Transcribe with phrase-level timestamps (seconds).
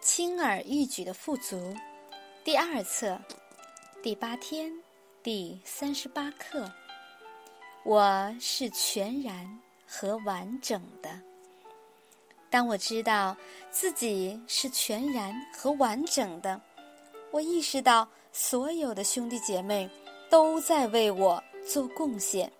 [0.00, 1.74] 轻而易举的富足，
[2.42, 3.20] 第二册，
[4.02, 4.72] 第八天，
[5.22, 6.70] 第三十八课。
[7.84, 9.46] 我是全然
[9.86, 11.10] 和完整的。
[12.48, 13.36] 当我知道
[13.70, 16.58] 自己是全然和完整的，
[17.30, 19.88] 我意识到所有的兄弟姐妹
[20.30, 22.50] 都在为我做贡献。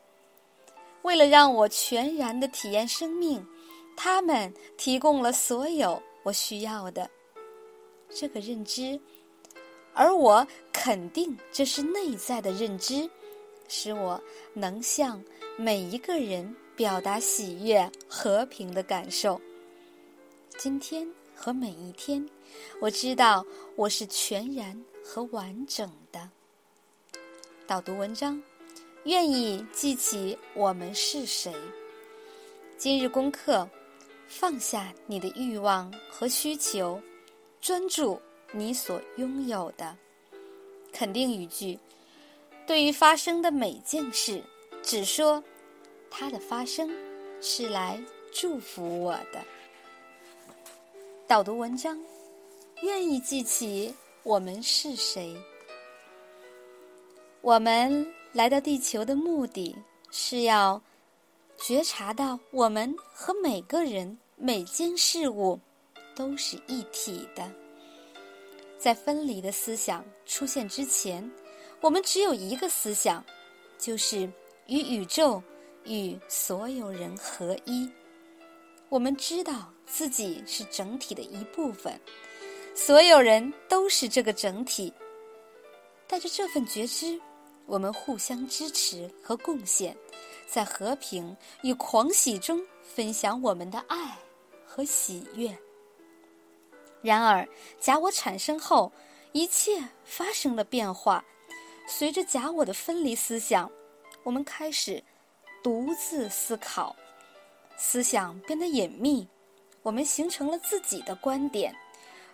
[1.02, 3.42] 为了让我全然的体验生命，
[3.96, 7.08] 他们提供了所有我需要的。
[8.14, 8.98] 这个认知，
[9.94, 13.08] 而我肯定这是内在的认知，
[13.68, 14.20] 使我
[14.52, 15.22] 能向
[15.56, 19.40] 每一个人表达喜悦、和平的感受。
[20.58, 22.28] 今天和每一天，
[22.80, 23.44] 我知道
[23.76, 26.28] 我是全然和完整的。
[27.66, 28.42] 导读文章，
[29.04, 31.54] 愿意记起我们是谁。
[32.76, 33.68] 今日功课：
[34.26, 37.00] 放下你的欲望和需求。
[37.60, 38.20] 专注
[38.52, 39.96] 你所拥有的
[40.92, 41.78] 肯定语句，
[42.66, 44.42] 对于发生的每件事，
[44.82, 45.42] 只说
[46.10, 46.90] 它的发生
[47.40, 49.44] 是来祝福我的。
[51.26, 51.96] 导读文章，
[52.82, 55.36] 愿意记起我们是谁。
[57.42, 59.76] 我们来到地球的目的
[60.10, 60.82] 是要
[61.56, 65.60] 觉察到，我们和每个人、每件事物。
[66.20, 67.50] 都是一体的。
[68.78, 71.32] 在分离的思想出现之前，
[71.80, 73.24] 我们只有一个思想，
[73.78, 74.30] 就是
[74.66, 75.42] 与宇宙、
[75.84, 77.90] 与所有人合一。
[78.90, 81.98] 我们知道自己是整体的一部分，
[82.74, 84.92] 所有人都是这个整体。
[86.06, 87.18] 带着这份觉知，
[87.64, 89.96] 我们互相支持和贡献，
[90.46, 94.18] 在和平与狂喜中分享我们的爱
[94.66, 95.56] 和喜悦。
[97.02, 97.48] 然而，
[97.80, 98.92] 假我产生后，
[99.32, 101.24] 一切发生了变化。
[101.86, 103.70] 随着假我的分离思想，
[104.22, 105.02] 我们开始
[105.62, 106.94] 独自思考，
[107.76, 109.26] 思想变得隐秘，
[109.82, 111.74] 我们形成了自己的观点。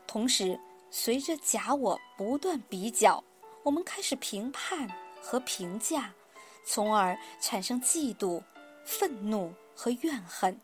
[0.06, 0.59] 同时，
[0.91, 3.22] 随着假我不断比较，
[3.62, 4.88] 我们开始评判
[5.22, 6.12] 和评价，
[6.65, 8.43] 从而产生嫉妒、
[8.84, 10.60] 愤怒和怨恨。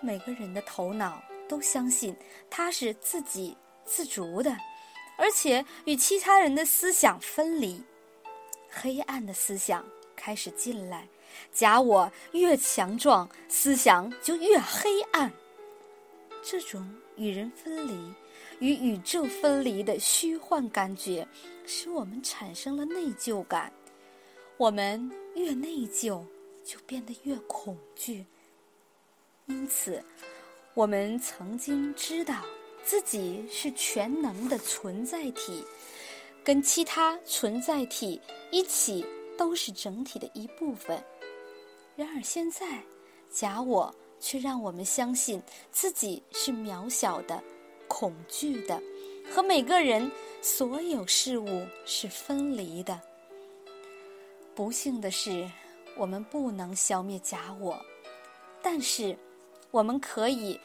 [0.00, 1.22] 每个人的头脑。
[1.48, 2.16] 都相信
[2.48, 4.56] 他是自给自足的，
[5.16, 7.82] 而且与其他人的思想分离。
[8.70, 9.84] 黑暗的思想
[10.16, 11.06] 开始进来，
[11.52, 15.30] 假我越强壮，思想就越黑暗。
[16.42, 18.14] 这种与人分离、
[18.58, 21.26] 与宇宙分离的虚幻感觉，
[21.66, 23.72] 使我们产生了内疚感。
[24.56, 26.24] 我们越内疚，
[26.64, 28.26] 就变得越恐惧。
[29.46, 30.02] 因此。
[30.74, 32.44] 我们曾经知道
[32.82, 35.64] 自己是全能的存在体，
[36.42, 38.20] 跟其他存在体
[38.50, 39.06] 一起
[39.38, 41.00] 都是整体的一部分。
[41.94, 42.82] 然而现在，
[43.30, 45.40] 假我却让我们相信
[45.70, 47.40] 自己是渺小的、
[47.86, 48.82] 恐惧的，
[49.30, 50.10] 和每个人、
[50.42, 53.00] 所有事物是分离的。
[54.56, 55.48] 不幸的是，
[55.96, 57.80] 我们不能消灭假我，
[58.60, 59.16] 但是。
[59.74, 60.60] 我们可以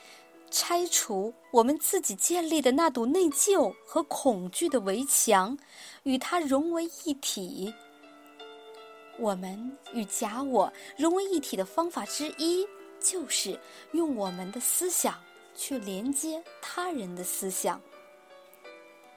[0.51, 5.57] 拆除我们自己建立的那堵内疚和恐惧的围墙，
[6.03, 7.73] 与它融为一体。
[9.17, 12.67] 我们与假我融为一体的方法之一，
[12.99, 13.59] 就是
[13.93, 15.19] 用我们的思想
[15.55, 17.81] 去连接他人的思想。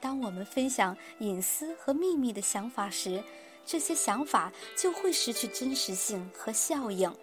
[0.01, 3.23] 当我们分享隐私和秘密的想法时，
[3.63, 7.15] 这些想法就会失去真实性和效应。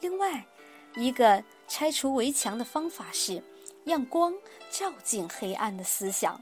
[0.00, 0.44] 另外，
[0.96, 1.44] 一个。
[1.68, 3.42] 拆除围墙的方法是，
[3.82, 4.32] 让光
[4.70, 6.40] 照进黑暗的思想。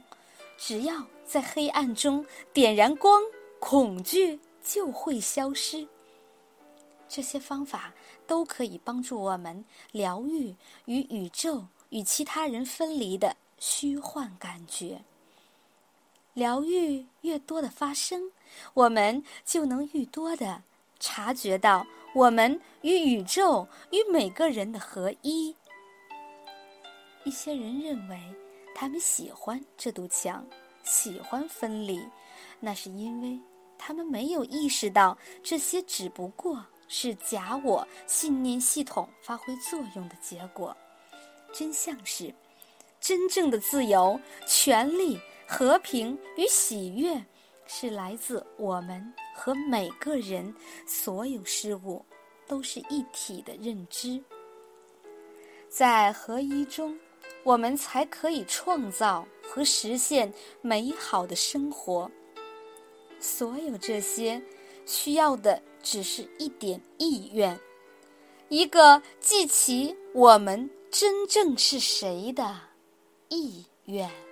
[0.55, 2.23] 只要在黑暗中
[2.53, 3.23] 点燃光，
[3.59, 5.87] 恐惧就会消失。
[7.09, 7.91] 这些方法
[8.27, 10.55] 都可以帮助我们疗愈
[10.85, 15.01] 与宇宙与其他人分离的虚幻感觉。
[16.35, 18.31] 疗愈越多的发生，
[18.75, 20.61] 我们就能愈多的。
[20.99, 25.55] 察觉到我们与宇宙与每个人的合一。
[27.23, 28.19] 一些人认为
[28.75, 30.45] 他们喜欢这堵墙，
[30.83, 32.01] 喜欢分离，
[32.59, 33.39] 那是因为
[33.77, 40.75] 他们没有意识到这些只不过是假我信念系统发挥作用的结果。
[41.51, 42.33] 真相是，
[42.99, 47.25] 真正的自由、权利、和平与喜悦。
[47.67, 50.53] 是来自我们和每个人、
[50.85, 52.03] 所有事物
[52.47, 54.21] 都是一体的认知。
[55.67, 56.97] 在合一中，
[57.43, 60.31] 我们才可以创造和实现
[60.61, 62.09] 美好的生活。
[63.19, 64.41] 所有这些
[64.85, 67.59] 需要的只是一点意愿，
[68.49, 72.55] 一个记起我们真正是谁的
[73.29, 74.24] 意愿。